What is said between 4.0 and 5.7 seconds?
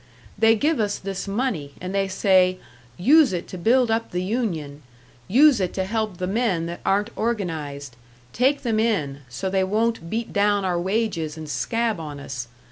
the union. Use